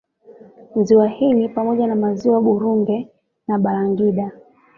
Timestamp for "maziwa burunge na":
1.95-3.59